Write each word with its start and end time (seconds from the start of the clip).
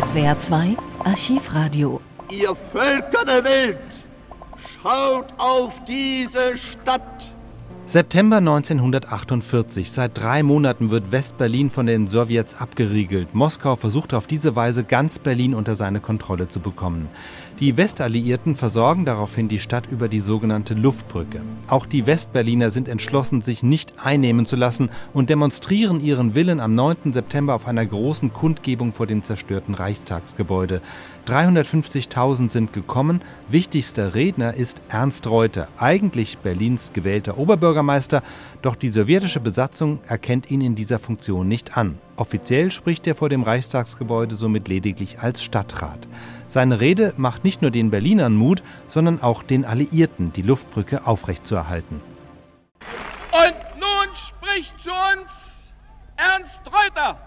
SWR 0.00 0.38
2 0.38 0.76
Archivradio. 1.02 2.00
Ihr 2.30 2.54
Völker 2.54 3.24
der 3.26 3.42
Welt, 3.42 3.78
schaut 4.80 5.26
auf 5.38 5.82
diese 5.86 6.56
Stadt. 6.56 7.34
September 7.84 8.36
1948. 8.36 9.90
Seit 9.90 10.16
drei 10.16 10.44
Monaten 10.44 10.90
wird 10.90 11.10
West-Berlin 11.10 11.70
von 11.70 11.86
den 11.86 12.06
Sowjets 12.06 12.60
abgeriegelt. 12.60 13.34
Moskau 13.34 13.74
versucht 13.74 14.14
auf 14.14 14.28
diese 14.28 14.54
Weise 14.54 14.84
ganz 14.84 15.18
Berlin 15.18 15.52
unter 15.52 15.74
seine 15.74 15.98
Kontrolle 15.98 16.48
zu 16.48 16.60
bekommen. 16.60 17.08
Die 17.60 17.76
Westalliierten 17.76 18.54
versorgen 18.54 19.04
daraufhin 19.04 19.48
die 19.48 19.58
Stadt 19.58 19.90
über 19.90 20.06
die 20.06 20.20
sogenannte 20.20 20.74
Luftbrücke. 20.74 21.40
Auch 21.66 21.86
die 21.86 22.06
Westberliner 22.06 22.70
sind 22.70 22.86
entschlossen, 22.86 23.42
sich 23.42 23.64
nicht 23.64 23.94
einnehmen 23.98 24.46
zu 24.46 24.54
lassen 24.54 24.90
und 25.12 25.28
demonstrieren 25.28 26.00
ihren 26.00 26.36
Willen 26.36 26.60
am 26.60 26.76
9. 26.76 27.12
September 27.12 27.56
auf 27.56 27.66
einer 27.66 27.84
großen 27.84 28.32
Kundgebung 28.32 28.92
vor 28.92 29.08
dem 29.08 29.24
zerstörten 29.24 29.74
Reichstagsgebäude. 29.74 30.80
350.000 31.26 32.48
sind 32.48 32.72
gekommen. 32.72 33.22
Wichtigster 33.48 34.14
Redner 34.14 34.54
ist 34.54 34.80
Ernst 34.88 35.26
Reuter, 35.26 35.66
eigentlich 35.78 36.38
Berlins 36.38 36.92
gewählter 36.92 37.38
Oberbürgermeister, 37.38 38.22
doch 38.62 38.76
die 38.76 38.90
sowjetische 38.90 39.40
Besatzung 39.40 39.98
erkennt 40.06 40.48
ihn 40.52 40.60
in 40.60 40.76
dieser 40.76 41.00
Funktion 41.00 41.48
nicht 41.48 41.76
an. 41.76 41.98
Offiziell 42.14 42.70
spricht 42.70 43.06
er 43.08 43.16
vor 43.16 43.28
dem 43.28 43.42
Reichstagsgebäude 43.42 44.36
somit 44.36 44.68
lediglich 44.68 45.18
als 45.18 45.42
Stadtrat. 45.42 46.08
Seine 46.48 46.80
Rede 46.80 47.12
macht 47.18 47.44
nicht 47.44 47.60
nur 47.60 47.70
den 47.70 47.90
Berlinern 47.90 48.34
Mut, 48.34 48.62
sondern 48.86 49.20
auch 49.20 49.42
den 49.42 49.66
Alliierten, 49.66 50.32
die 50.32 50.40
Luftbrücke 50.40 51.06
aufrechtzuerhalten. 51.06 52.00
Und 53.32 53.54
nun 53.78 54.16
spricht 54.16 54.80
zu 54.80 54.88
uns 54.88 55.74
Ernst 56.16 56.62
Reuter. 56.66 57.18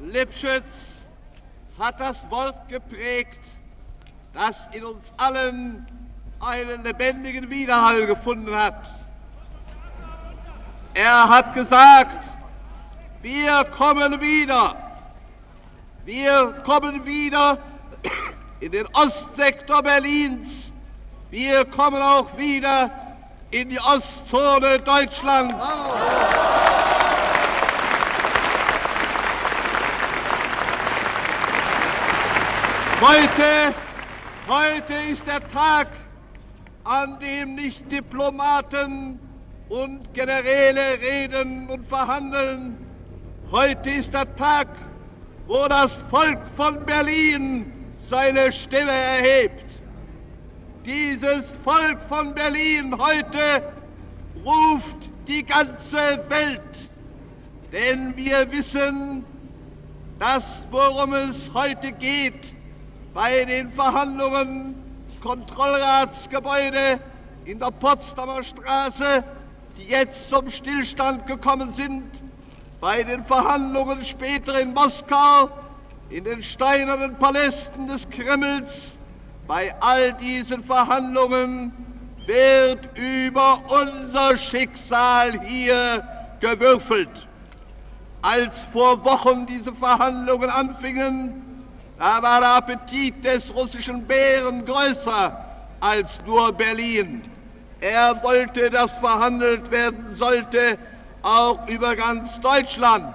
Lipschitz 0.00 1.02
hat 1.78 2.00
das 2.00 2.30
Wort 2.30 2.68
geprägt, 2.68 3.40
das 4.32 4.56
in 4.72 4.84
uns 4.84 5.12
allen 5.18 5.86
einen 6.40 6.82
lebendigen 6.82 7.50
Widerhall 7.50 8.06
gefunden 8.06 8.54
hat. 8.54 9.01
Er 10.94 11.26
hat 11.26 11.54
gesagt, 11.54 12.18
wir 13.22 13.64
kommen 13.64 14.20
wieder. 14.20 14.76
Wir 16.04 16.52
kommen 16.64 17.04
wieder 17.06 17.56
in 18.60 18.72
den 18.72 18.86
Ostsektor 18.92 19.82
Berlins. 19.82 20.70
Wir 21.30 21.64
kommen 21.64 22.02
auch 22.02 22.36
wieder 22.36 22.90
in 23.50 23.70
die 23.70 23.80
Ostzone 23.80 24.80
Deutschlands. 24.80 25.64
Heute, 33.00 33.74
heute 34.46 34.94
ist 35.10 35.26
der 35.26 35.48
Tag, 35.48 35.88
an 36.84 37.18
dem 37.18 37.54
nicht 37.54 37.90
Diplomaten 37.90 39.18
und 39.72 40.12
Generäle 40.12 41.00
reden 41.00 41.66
und 41.70 41.86
verhandeln. 41.86 42.76
Heute 43.50 43.88
ist 43.88 44.12
der 44.12 44.36
Tag, 44.36 44.68
wo 45.46 45.66
das 45.66 45.94
Volk 46.10 46.40
von 46.54 46.84
Berlin 46.84 47.72
seine 48.06 48.52
Stimme 48.52 48.90
erhebt. 48.92 49.64
Dieses 50.84 51.56
Volk 51.56 52.02
von 52.02 52.34
Berlin 52.34 52.94
heute 52.98 53.72
ruft 54.44 55.08
die 55.26 55.42
ganze 55.42 56.20
Welt, 56.28 56.90
denn 57.72 58.14
wir 58.14 58.52
wissen, 58.52 59.24
dass 60.18 60.66
worum 60.70 61.14
es 61.14 61.50
heute 61.54 61.92
geht 61.92 62.54
bei 63.14 63.42
den 63.46 63.70
Verhandlungen 63.70 64.74
Kontrollratsgebäude 65.22 67.00
in 67.46 67.58
der 67.58 67.70
Potsdamer 67.70 68.42
Straße 68.42 69.24
die 69.76 69.88
jetzt 69.88 70.28
zum 70.30 70.48
Stillstand 70.48 71.26
gekommen 71.26 71.72
sind, 71.72 72.04
bei 72.80 73.02
den 73.02 73.24
Verhandlungen 73.24 74.04
später 74.04 74.60
in 74.60 74.72
Moskau, 74.74 75.50
in 76.10 76.24
den 76.24 76.42
steinernen 76.42 77.16
Palästen 77.16 77.86
des 77.86 78.08
Kremls, 78.08 78.98
bei 79.46 79.74
all 79.80 80.12
diesen 80.14 80.62
Verhandlungen 80.62 81.72
wird 82.26 82.88
über 82.96 83.60
unser 83.68 84.36
Schicksal 84.36 85.40
hier 85.40 86.02
gewürfelt. 86.40 87.26
Als 88.20 88.64
vor 88.66 89.04
Wochen 89.04 89.46
diese 89.46 89.72
Verhandlungen 89.72 90.50
anfingen, 90.50 91.42
da 91.98 92.22
war 92.22 92.40
der 92.40 92.50
Appetit 92.50 93.24
des 93.24 93.54
russischen 93.54 94.04
Bären 94.06 94.64
größer 94.64 95.44
als 95.80 96.24
nur 96.24 96.52
Berlin. 96.52 97.22
Er 97.82 98.22
wollte, 98.22 98.70
dass 98.70 98.92
verhandelt 98.92 99.68
werden 99.72 100.08
sollte, 100.08 100.78
auch 101.20 101.66
über 101.66 101.96
ganz 101.96 102.40
Deutschland. 102.40 103.12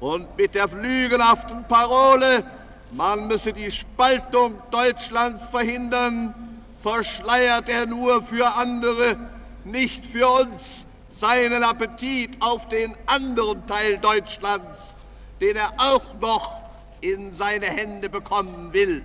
Und 0.00 0.36
mit 0.36 0.56
der 0.56 0.68
flügelhaften 0.68 1.62
Parole, 1.68 2.42
man 2.90 3.28
müsse 3.28 3.52
die 3.52 3.70
Spaltung 3.70 4.60
Deutschlands 4.72 5.44
verhindern, 5.46 6.34
verschleiert 6.82 7.68
er 7.68 7.86
nur 7.86 8.20
für 8.20 8.52
andere, 8.52 9.16
nicht 9.64 10.04
für 10.04 10.26
uns, 10.26 10.84
seinen 11.12 11.62
Appetit 11.62 12.36
auf 12.42 12.66
den 12.66 12.96
anderen 13.06 13.64
Teil 13.68 13.98
Deutschlands, 13.98 14.94
den 15.40 15.54
er 15.54 15.72
auch 15.76 16.14
noch 16.20 16.62
in 17.00 17.32
seine 17.32 17.66
Hände 17.66 18.08
bekommen 18.08 18.72
will. 18.72 19.04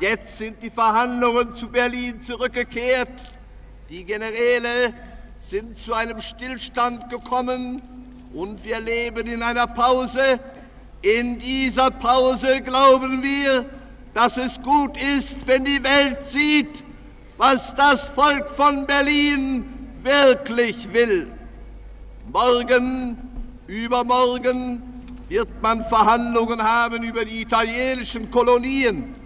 Jetzt 0.00 0.38
sind 0.38 0.60
die 0.60 0.70
Verhandlungen 0.70 1.54
zu 1.54 1.68
Berlin 1.68 2.20
zurückgekehrt 2.20 3.08
die 3.90 4.04
Generäle 4.04 4.94
sind 5.40 5.76
zu 5.76 5.92
einem 5.92 6.20
Stillstand 6.20 7.10
gekommen 7.10 7.82
und 8.32 8.62
wir 8.64 8.78
leben 8.78 9.26
in 9.26 9.42
einer 9.42 9.66
Pause. 9.66 10.38
In 11.02 11.38
dieser 11.38 11.90
Pause 11.90 12.60
glauben 12.60 13.20
wir, 13.20 13.66
dass 14.14 14.36
es 14.36 14.62
gut 14.62 14.96
ist, 14.96 15.44
wenn 15.46 15.64
die 15.64 15.82
Welt 15.82 16.24
sieht, 16.24 16.84
was 17.36 17.74
das 17.74 18.08
Volk 18.10 18.48
von 18.48 18.86
Berlin 18.86 19.64
wirklich 20.02 20.92
will. 20.92 21.26
Morgen, 22.32 23.18
übermorgen 23.66 24.82
wird 25.28 25.48
man 25.60 25.84
Verhandlungen 25.84 26.62
haben 26.62 27.02
über 27.02 27.24
die 27.24 27.40
italienischen 27.40 28.30
Kolonien. 28.30 29.16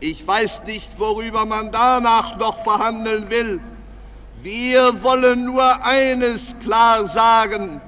Ich 0.00 0.26
weiß 0.26 0.64
nicht, 0.66 0.90
worüber 0.98 1.46
man 1.46 1.72
danach 1.72 2.36
noch 2.36 2.62
verhandeln 2.62 3.30
will. 3.30 3.60
Wir 4.42 5.00
wollen 5.04 5.44
nur 5.44 5.84
eines 5.84 6.56
klar 6.58 7.06
sagen. 7.06 7.80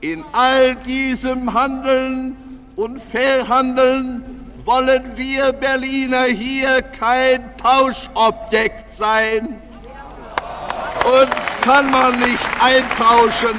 In 0.00 0.24
all 0.32 0.76
diesem 0.76 1.52
Handeln 1.52 2.36
und 2.76 3.02
Verhandeln 3.02 4.52
wollen 4.64 5.16
wir 5.16 5.52
Berliner 5.52 6.26
hier 6.26 6.82
kein 6.82 7.50
Tauschobjekt 7.56 8.94
sein. 8.94 9.60
Uns 11.04 11.60
kann 11.62 11.90
man 11.90 12.20
nicht 12.20 12.48
eintauschen, 12.62 13.58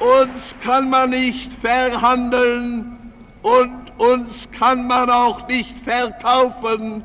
uns 0.00 0.54
kann 0.62 0.90
man 0.90 1.10
nicht 1.10 1.54
verhandeln 1.54 3.14
und 3.40 3.90
uns 3.96 4.48
kann 4.50 4.86
man 4.86 5.08
auch 5.08 5.48
nicht 5.48 5.78
verkaufen. 5.78 7.02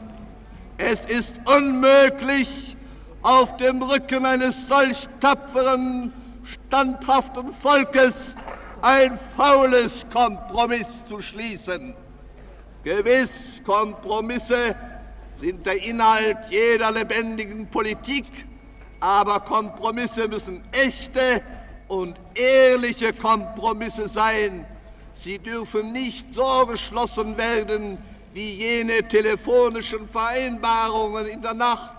Es 0.77 1.05
ist 1.05 1.35
unmöglich, 1.45 2.74
auf 3.25 3.57
dem 3.57 3.81
Rücken 3.81 4.23
eines 4.23 4.67
solch 4.67 5.09
tapferen, 5.19 6.13
standhaften 6.67 7.51
Volkes 7.53 8.35
ein 8.83 9.17
faules 9.35 10.05
Kompromiss 10.13 11.03
zu 11.09 11.19
schließen. 11.19 11.95
Gewiss, 12.83 13.63
Kompromisse 13.65 14.75
sind 15.41 15.65
der 15.65 15.83
Inhalt 15.83 16.37
jeder 16.51 16.91
lebendigen 16.91 17.67
Politik, 17.67 18.27
aber 18.99 19.39
Kompromisse 19.39 20.27
müssen 20.27 20.63
echte 20.71 21.41
und 21.87 22.19
ehrliche 22.35 23.11
Kompromisse 23.11 24.07
sein. 24.07 24.67
Sie 25.15 25.39
dürfen 25.39 25.91
nicht 25.91 26.31
so 26.31 26.67
geschlossen 26.67 27.35
werden 27.37 27.97
wie 28.33 28.51
jene 28.51 29.07
telefonischen 29.07 30.07
Vereinbarungen 30.07 31.25
in 31.25 31.41
der 31.41 31.55
Nacht, 31.55 31.94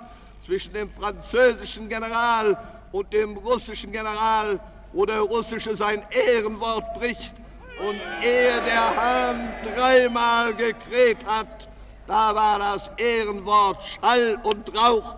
zwischen 0.47 0.73
dem 0.73 0.89
französischen 0.89 1.89
General 1.89 2.57
und 2.93 3.13
dem 3.13 3.37
russischen 3.37 3.91
General, 3.91 4.61
wo 4.93 5.05
der 5.05 5.21
russische 5.21 5.75
sein 5.75 6.03
Ehrenwort 6.11 6.95
bricht 6.95 7.35
und 7.81 8.01
ehe 8.23 8.63
der 8.65 8.97
Hahn 8.97 9.49
dreimal 9.75 10.55
gekräht 10.55 11.19
hat, 11.27 11.69
da 12.07 12.33
war 12.35 12.59
das 12.61 12.91
Ehrenwort 12.97 13.83
Schall 13.83 14.39
und 14.45 14.79
Rauch. 14.79 15.17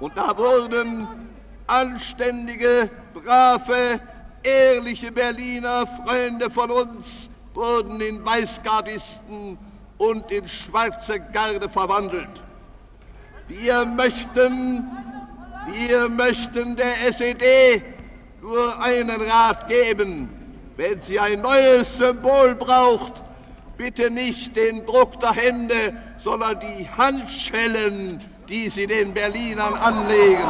Und 0.00 0.16
da 0.16 0.36
wurden 0.36 1.06
anständige, 1.66 2.90
brave, 3.12 4.00
ehrliche 4.42 5.12
Berliner 5.12 5.86
Freunde 5.86 6.50
von 6.50 6.70
uns 6.70 7.28
wurden 7.52 8.00
in 8.00 8.24
Weißgardisten 8.24 9.58
und 9.98 10.32
in 10.32 10.48
schwarze 10.48 11.20
Garde 11.20 11.68
verwandelt. 11.68 12.43
Wir 13.48 13.84
möchten, 13.84 14.90
wir 15.72 16.08
möchten 16.08 16.76
der 16.76 17.08
SED 17.08 17.82
nur 18.40 18.80
einen 18.82 19.20
Rat 19.20 19.68
geben. 19.68 20.28
Wenn 20.76 21.00
sie 21.00 21.18
ein 21.20 21.40
neues 21.40 21.96
Symbol 21.96 22.54
braucht, 22.54 23.22
bitte 23.76 24.10
nicht 24.10 24.56
den 24.56 24.84
Druck 24.86 25.20
der 25.20 25.32
Hände, 25.32 25.94
sondern 26.18 26.58
die 26.60 26.88
Handschellen, 26.88 28.20
die 28.48 28.68
sie 28.68 28.86
den 28.86 29.14
Berlinern 29.14 29.74
anlegen. 29.74 30.48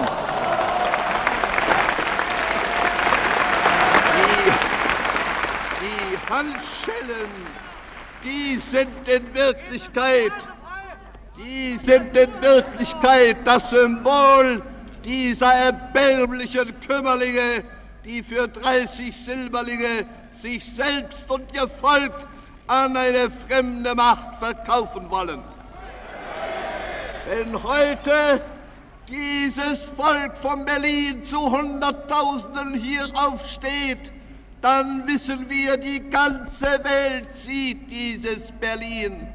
Handschellen, 6.29 7.31
die 8.25 8.57
sind 8.57 9.07
in 9.07 9.35
Wirklichkeit, 9.35 10.33
die 11.37 11.77
sind 11.79 12.17
in 12.17 12.43
Wirklichkeit 12.43 13.39
das 13.45 13.71
Symbol 13.71 14.63
dieser 15.05 15.53
erbärmlichen 15.53 16.79
Kümmerlinge, 16.81 17.65
die 18.05 18.23
für 18.23 18.49
30 18.49 19.15
Silberlinge 19.15 20.07
sich 20.33 20.65
selbst 20.65 21.31
und 21.31 21.53
ihr 21.55 21.69
Volk 21.69 22.13
an 22.67 22.97
eine 22.97 23.31
fremde 23.31 23.95
Macht 23.95 24.37
verkaufen 24.37 25.11
wollen. 25.11 25.41
Wenn 27.29 27.63
heute 27.63 28.43
dieses 29.09 29.85
Volk 29.85 30.37
von 30.37 30.65
Berlin 30.65 31.23
zu 31.23 31.51
Hunderttausenden 31.51 32.75
hier 32.75 33.07
aufsteht, 33.15 34.13
dann 34.61 35.07
wissen 35.07 35.49
wir, 35.49 35.77
die 35.77 36.01
ganze 36.09 36.83
Welt 36.85 37.33
sieht 37.33 37.91
dieses 37.91 38.51
Berlin. 38.61 39.29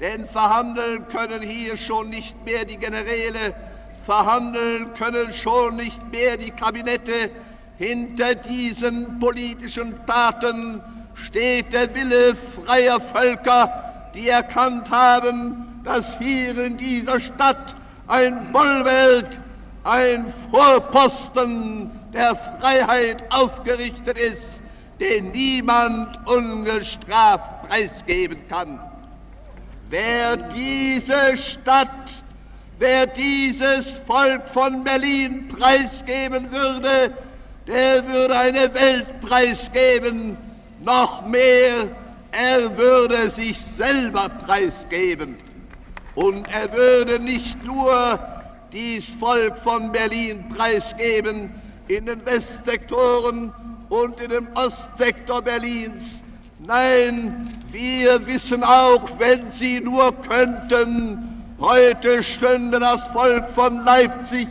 Denn 0.00 0.26
verhandeln 0.26 1.08
können 1.08 1.42
hier 1.42 1.76
schon 1.76 2.10
nicht 2.10 2.36
mehr 2.44 2.64
die 2.64 2.76
Generäle, 2.76 3.54
verhandeln 4.04 4.92
können 4.94 5.32
schon 5.32 5.76
nicht 5.76 6.00
mehr 6.12 6.36
die 6.36 6.50
Kabinette. 6.50 7.30
Hinter 7.78 8.34
diesen 8.34 9.18
politischen 9.18 9.94
Taten 10.06 10.80
steht 11.14 11.72
der 11.72 11.94
Wille 11.94 12.34
freier 12.34 13.00
Völker, 13.00 14.10
die 14.14 14.28
erkannt 14.28 14.90
haben, 14.90 15.80
dass 15.84 16.18
hier 16.18 16.58
in 16.58 16.76
dieser 16.76 17.20
Stadt 17.20 17.76
ein 18.06 18.52
Bollwerk, 18.52 19.38
ein 19.84 20.32
Vorposten 20.50 21.90
der 22.12 22.34
Freiheit 22.34 23.22
aufgerichtet 23.30 24.18
ist 24.18 24.60
den 25.00 25.30
niemand 25.30 26.18
ungestraft 26.26 27.68
preisgeben 27.68 28.48
kann. 28.48 28.80
Wer 29.88 30.36
diese 30.36 31.36
Stadt, 31.36 32.22
wer 32.78 33.06
dieses 33.06 33.92
Volk 34.06 34.48
von 34.48 34.82
Berlin 34.84 35.48
preisgeben 35.48 36.50
würde, 36.50 37.12
der 37.66 38.06
würde 38.06 38.36
eine 38.36 38.72
Welt 38.74 39.20
preisgeben, 39.20 40.36
noch 40.84 41.26
mehr, 41.26 41.88
er 42.32 42.76
würde 42.76 43.30
sich 43.30 43.58
selber 43.58 44.28
preisgeben. 44.28 45.36
Und 46.14 46.46
er 46.48 46.72
würde 46.72 47.18
nicht 47.18 47.62
nur 47.64 48.18
dies 48.72 49.08
Volk 49.08 49.58
von 49.58 49.92
Berlin 49.92 50.48
preisgeben 50.48 51.52
in 51.88 52.06
den 52.06 52.24
Westsektoren, 52.24 53.52
und 53.88 54.20
in 54.20 54.30
dem 54.30 54.48
Ostsektor 54.54 55.42
Berlins. 55.42 56.22
Nein, 56.58 57.48
wir 57.72 58.26
wissen 58.26 58.62
auch, 58.62 59.08
wenn 59.18 59.50
sie 59.50 59.80
nur 59.80 60.12
könnten, 60.22 61.54
heute 61.60 62.22
stünde 62.22 62.80
das 62.80 63.06
Volk 63.08 63.48
von 63.48 63.84
Leipzig, 63.84 64.48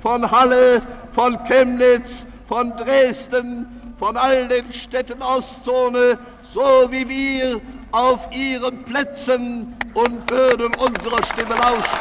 von 0.00 0.30
Halle, 0.30 0.82
von 1.12 1.38
Chemnitz, 1.44 2.26
von 2.46 2.76
Dresden, 2.76 3.66
von 3.98 4.16
all 4.16 4.48
den 4.48 4.72
Städten 4.72 5.22
Ostzone, 5.22 6.18
so 6.42 6.88
wie 6.90 7.08
wir, 7.08 7.60
auf 7.90 8.28
ihren 8.32 8.84
Plätzen 8.84 9.76
und 9.94 10.30
würden 10.30 10.72
unserer 10.76 11.22
Stimme 11.24 11.54
lauschen. 11.54 11.98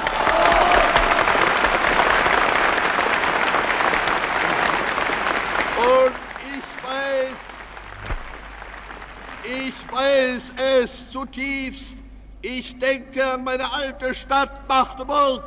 Ich 9.50 9.74
weiß 9.96 10.52
es 10.84 11.07
zutiefst. 11.18 11.96
Ich 12.44 12.78
denke 12.78 13.26
an 13.26 13.44
meine 13.44 13.74
alte 13.74 14.14
Stadt 14.14 14.68
Magdeburg, 14.70 15.44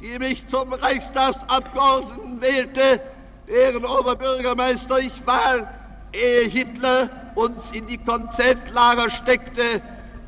die 0.00 0.16
mich 0.18 0.46
zum 0.46 0.72
Reichstagsabgeordneten 0.72 2.40
wählte, 2.40 3.00
deren 3.48 3.84
Oberbürgermeister 3.84 5.00
ich 5.00 5.26
war, 5.26 5.68
ehe 6.12 6.48
Hitler 6.48 7.10
uns 7.34 7.72
in 7.72 7.88
die 7.88 7.98
Konzentlager 7.98 9.10
steckte. 9.10 9.82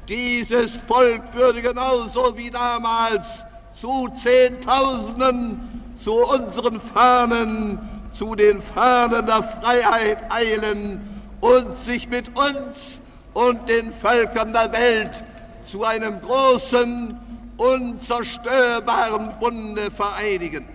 Dieses 0.09 0.73
Volk 0.73 1.23
würde 1.35 1.63
genauso 1.63 2.37
wie 2.37 2.51
damals 2.51 3.45
zu 3.73 4.09
Zehntausenden 4.09 5.95
zu 5.97 6.15
unseren 6.15 6.81
Fahnen, 6.81 7.79
zu 8.11 8.35
den 8.35 8.61
Fahnen 8.61 9.25
der 9.25 9.45
Freiheit 9.45 10.33
eilen 10.33 11.01
und 11.41 11.77
sich 11.77 12.09
mit 12.09 12.29
uns 12.37 13.01
und 13.39 13.69
den 13.69 13.93
Völkern 13.93 14.53
der 14.53 14.73
Welt 14.73 15.23
zu 15.65 15.85
einem 15.85 16.21
großen, 16.21 17.17
unzerstörbaren 17.57 19.31
Bunde 19.39 19.93
vereinigen. 19.93 20.67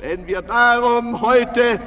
Wenn 0.00 0.26
wir 0.26 0.42
darum 0.42 1.20
heute 1.20 1.78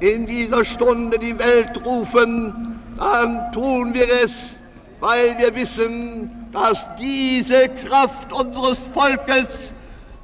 in 0.00 0.26
dieser 0.26 0.66
Stunde 0.66 1.18
die 1.18 1.38
Welt 1.38 1.82
rufen, 1.82 2.78
dann 2.98 3.50
tun 3.52 3.94
wir 3.94 4.06
es, 4.22 4.58
weil 5.00 5.38
wir 5.38 5.54
wissen, 5.54 6.50
dass 6.52 6.86
diese 6.98 7.70
Kraft 7.70 8.30
unseres 8.30 8.78
Volkes 8.92 9.72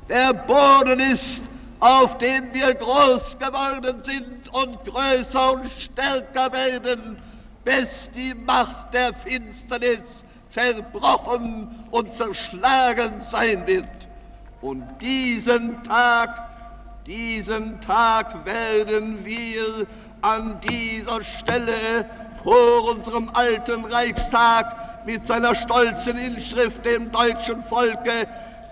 der 0.07 0.35
Boden 0.35 1.01
ist, 1.01 1.45
auf 1.81 2.19
dem 2.19 2.53
wir 2.53 2.75
groß 2.75 3.39
geworden 3.39 4.03
sind 4.03 4.53
und 4.53 4.85
größer 4.85 5.55
und 5.55 5.71
stärker 5.79 6.53
werden, 6.53 7.17
bis 7.65 8.11
die 8.15 8.35
Macht 8.35 8.93
der 8.93 9.13
Finsternis 9.15 10.25
zerbrochen 10.49 11.69
und 11.91 12.13
zerschlagen 12.13 13.21
sein 13.21 13.67
wird. 13.67 13.89
Und 14.61 14.85
diesen 15.01 15.83
Tag, 15.83 16.49
diesen 17.07 17.81
Tag 17.81 18.45
werden 18.45 19.25
wir 19.25 19.87
an 20.23 20.61
dieser 20.61 21.23
Stelle 21.23 22.07
vor 22.43 22.91
unserem 22.95 23.31
alten 23.35 23.85
Reichstag 23.85 25.07
mit 25.07 25.27
seiner 25.27 25.55
stolzen 25.55 26.17
Inschrift 26.17 26.85
dem 26.85 27.11
deutschen 27.11 27.63
Volke 27.63 28.27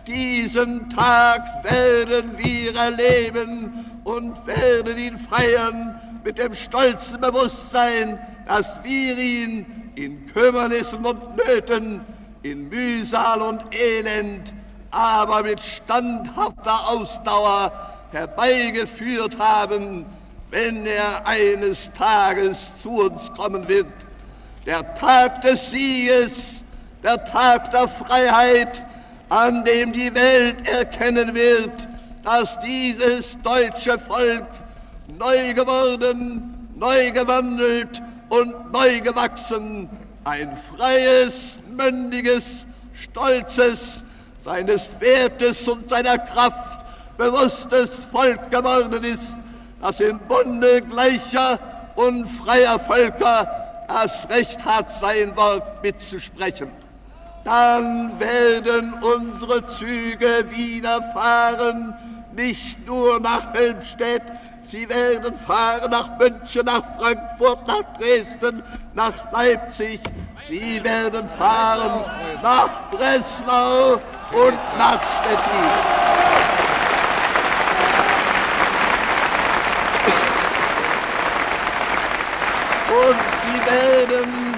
diesen 0.07 0.91
Tag 0.91 1.63
werden 1.63 2.37
wir 2.37 2.75
erleben 2.77 3.87
und 4.03 4.47
werden 4.47 4.99
ihn 4.99 5.19
feiern 5.19 6.01
mit 6.25 6.39
dem 6.39 6.55
stolzen 6.55 7.21
Bewusstsein, 7.21 8.19
dass 8.47 8.83
wir 8.83 9.19
ihn 9.19 9.93
in 9.95 10.27
Kümmernissen 10.27 11.05
und 11.05 11.37
Nöten, 11.37 12.01
in 12.43 12.69
Mühsal 12.69 13.41
und 13.43 13.63
Elend, 13.75 14.53
aber 14.91 15.43
mit 15.43 15.61
standhafter 15.61 16.89
Ausdauer 16.89 17.73
herbeigeführt 18.11 19.39
haben, 19.39 20.05
wenn 20.51 20.87
er 20.87 21.27
eines 21.27 21.91
Tages 21.93 22.81
zu 22.83 22.91
uns 22.91 23.33
kommen 23.35 23.67
wird. 23.69 23.87
Der 24.67 24.95
Tag 24.95 25.41
des 25.43 25.71
Sieges, 25.71 26.63
der 27.03 27.25
Tag 27.25 27.71
der 27.71 27.89
Freiheit, 27.89 28.83
an 29.29 29.65
dem 29.65 29.93
die 29.93 30.15
Welt 30.15 30.69
erkennen 30.69 31.35
wird, 31.35 31.89
dass 32.23 32.59
dieses 32.61 33.41
deutsche 33.41 33.99
Volk 33.99 34.47
neu 35.19 35.55
geworden, 35.55 36.69
neu 36.77 37.11
gewandelt 37.13 38.03
und 38.33 38.73
neu 38.73 38.99
gewachsen, 39.03 39.91
ein 40.25 40.57
freies, 40.57 41.59
mündiges, 41.77 42.65
stolzes, 42.95 44.03
seines 44.43 44.99
Wertes 45.01 45.69
und 45.69 45.87
seiner 45.87 46.17
Kraft 46.17 46.81
bewusstes 47.19 48.05
Volk 48.05 48.51
geworden 48.51 49.05
ist, 49.05 49.37
das 49.83 50.01
im 50.01 50.19
Bunde 50.21 50.81
gleicher 50.81 51.59
und 51.95 52.27
freier 52.27 52.79
Völker 52.79 53.85
das 53.87 54.27
Recht 54.31 54.65
hat, 54.65 54.91
sein 54.99 55.37
Wort 55.37 55.83
mitzusprechen. 55.83 56.71
Dann 57.45 58.19
werden 58.19 58.95
unsere 58.95 59.67
Züge 59.67 60.51
wieder 60.51 61.03
fahren, 61.13 61.93
nicht 62.35 62.87
nur 62.87 63.21
nach 63.21 63.53
Helmstedt, 63.53 64.23
Sie 64.73 64.89
werden 64.89 65.35
fahren 65.35 65.91
nach 65.91 66.19
München, 66.19 66.65
nach 66.65 66.83
Frankfurt, 66.99 67.67
nach 67.67 67.83
Dresden, 67.99 68.63
nach 68.95 69.31
Leipzig. 69.31 70.01
Sie 70.49 70.83
werden 70.83 71.29
fahren 71.37 72.07
nach 72.43 72.91
Breslau 72.91 74.01
und 74.33 74.79
nach 74.79 75.03
Stettin. 75.19 75.69
Und 82.89 83.21
sie 83.43 83.71
werden 83.71 84.55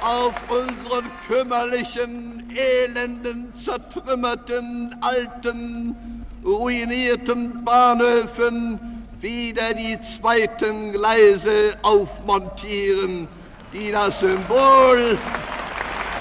auf 0.00 0.34
unseren 0.48 1.10
kümmerlichen, 1.28 2.50
elenden, 2.56 3.52
zertrümmerten, 3.52 4.96
alten, 5.02 6.24
ruinierten 6.42 7.62
Bahnhöfen 7.64 8.93
wieder 9.24 9.72
die 9.72 9.98
zweiten 10.02 10.92
Gleise 10.92 11.72
aufmontieren, 11.80 13.26
die 13.72 13.90
das 13.90 14.20
Symbol, 14.20 15.16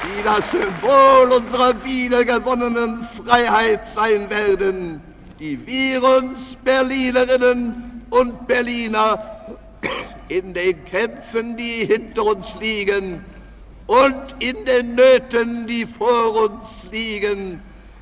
die 0.03 0.23
das 0.23 0.49
Symbol 0.49 1.37
unserer 1.37 1.83
wiedergewonnenen 1.83 3.03
Freiheit 3.03 3.85
sein 3.85 4.29
werden, 4.29 5.01
die 5.37 5.59
wir 5.67 6.01
uns 6.01 6.55
Berlinerinnen 6.63 8.05
und 8.09 8.47
Berliner 8.47 9.21
in 10.29 10.53
den 10.53 10.85
Kämpfen, 10.85 11.57
die 11.57 11.85
hinter 11.85 12.23
uns 12.23 12.55
liegen, 12.61 13.25
und 13.85 14.35
in 14.39 14.63
den 14.63 14.95
Nöten, 14.95 15.67
die 15.67 15.85
vor 15.85 16.45
uns 16.45 16.89
liegen, 16.89 17.61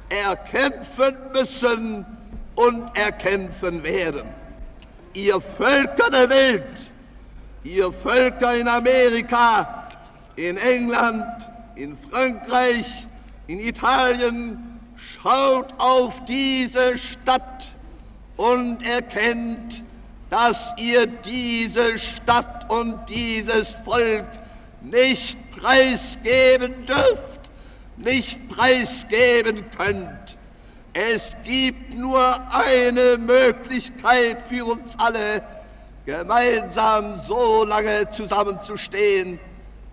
erkämpfen 0.10 1.16
müssen 1.34 2.06
und 2.54 2.96
erkämpfen 2.96 3.84
werden. 3.84 4.41
Ihr 5.14 5.42
Völker 5.42 6.10
der 6.10 6.30
Welt, 6.30 6.92
ihr 7.64 7.92
Völker 7.92 8.56
in 8.56 8.68
Amerika, 8.68 9.88
in 10.36 10.58
England, 10.58 11.26
in 11.76 11.98
Frankreich, 11.98 13.08
in 13.48 13.60
Italien, 13.60 14.80
schaut 15.22 15.74
auf 15.78 16.24
diese 16.26 16.98
Stadt 16.98 17.68
und 18.38 18.82
erkennt, 18.84 19.84
dass 20.30 20.74
ihr 20.78 21.08
diese 21.08 22.00
Stadt 22.00 22.70
und 22.70 22.98
dieses 23.10 23.70
Volk 23.70 24.26
nicht 24.82 25.38
preisgeben 25.52 26.86
dürft, 26.86 27.42
nicht 27.98 28.48
preisgeben 28.48 29.66
könnt. 29.78 30.21
Es 30.94 31.38
gibt 31.44 31.94
nur 31.98 32.42
eine 32.52 33.18
Möglichkeit 33.18 34.42
für 34.42 34.66
uns 34.66 34.94
alle, 34.98 35.42
gemeinsam 36.06 37.18
so 37.18 37.64
lange 37.64 38.10
zusammenzustehen, 38.10 39.40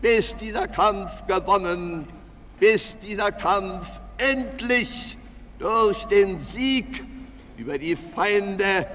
bis 0.00 0.34
dieser 0.34 0.66
Kampf 0.66 1.24
gewonnen, 1.26 2.08
bis 2.58 2.98
dieser 2.98 3.30
Kampf 3.30 3.88
endlich 4.16 5.16
durch 5.60 6.04
den 6.06 6.40
Sieg 6.40 7.04
über 7.56 7.78
die 7.78 7.94
Feinde, 7.94 8.86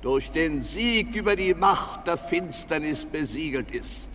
durch 0.00 0.30
den 0.30 0.60
Sieg 0.60 1.16
über 1.16 1.34
die 1.34 1.54
Macht 1.54 2.06
der 2.06 2.18
Finsternis 2.18 3.04
besiegelt 3.04 3.72
ist. 3.72 4.08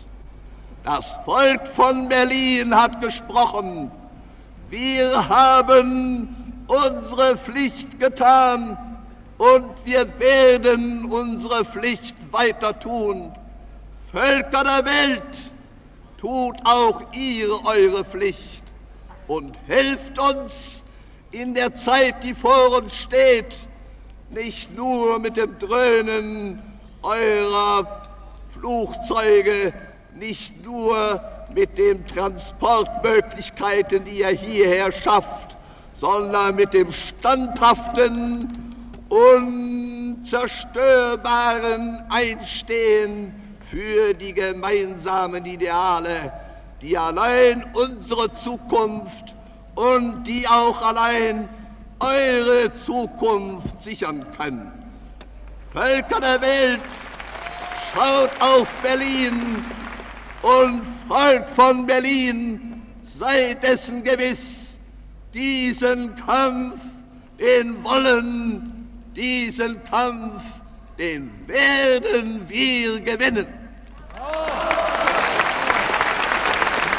Das 0.86 1.12
Volk 1.26 1.68
von 1.68 2.08
Berlin 2.08 2.74
hat 2.74 3.02
gesprochen. 3.02 3.92
Wir 4.70 5.30
haben 5.30 6.43
unsere 6.74 7.38
Pflicht 7.38 8.00
getan 8.00 8.78
und 9.38 9.86
wir 9.86 10.08
werden 10.20 11.06
unsere 11.06 11.66
Pflicht 11.66 12.16
weiter 12.32 12.80
tun. 12.80 13.32
Völker 14.12 14.64
der 14.64 14.86
Welt, 14.86 15.52
tut 16.18 16.58
auch 16.64 17.02
ihr 17.14 17.50
eure 17.66 18.06
Pflicht 18.06 18.64
und 19.28 19.58
helft 19.68 20.18
uns 20.20 20.84
in 21.32 21.54
der 21.54 21.74
Zeit, 21.74 22.24
die 22.24 22.34
vor 22.34 22.78
uns 22.78 22.96
steht, 22.96 23.56
nicht 24.30 24.76
nur 24.76 25.20
mit 25.20 25.38
dem 25.38 25.58
Dröhnen 25.60 26.62
eurer 27.02 28.04
Flugzeuge, 28.54 29.74
nicht 30.16 30.64
nur 30.64 31.22
mit 31.54 31.78
den 31.78 32.06
Transportmöglichkeiten, 32.08 34.04
die 34.06 34.20
ihr 34.20 34.30
hierher 34.30 34.92
schafft, 34.92 35.43
sondern 36.04 36.56
mit 36.56 36.74
dem 36.74 36.92
standhaften, 36.92 38.50
unzerstörbaren 39.08 42.04
Einstehen 42.10 43.34
für 43.72 44.14
die 44.14 44.34
gemeinsamen 44.34 45.46
Ideale, 45.46 46.34
die 46.82 46.98
allein 46.98 47.64
unsere 47.72 48.30
Zukunft 48.34 49.34
und 49.76 50.26
die 50.26 50.46
auch 50.46 50.82
allein 50.82 51.48
eure 52.02 52.70
Zukunft 52.74 53.82
sichern 53.82 54.26
können. 54.36 54.74
Völker 55.72 56.20
der 56.20 56.42
Welt, 56.42 56.82
schaut 57.94 58.32
auf 58.42 58.68
Berlin 58.82 59.64
und 60.42 60.82
Volk 61.08 61.50
von 61.50 61.86
Berlin, 61.86 62.84
sei 63.18 63.54
dessen 63.54 64.04
gewiss, 64.04 64.63
diesen 65.34 66.16
Kampf, 66.16 66.82
den 67.40 67.84
wollen, 67.84 68.88
diesen 69.16 69.84
Kampf, 69.84 70.44
den 70.98 71.32
werden 71.48 72.48
wir 72.48 73.00
gewinnen. 73.02 73.48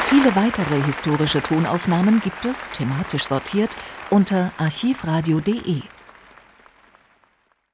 Viele 0.06 0.36
weitere 0.36 0.82
historische 0.84 1.42
Tonaufnahmen 1.42 2.20
gibt 2.20 2.44
es, 2.44 2.68
thematisch 2.70 3.24
sortiert, 3.24 3.76
unter 4.10 4.52
archivradio.de. 4.58 5.82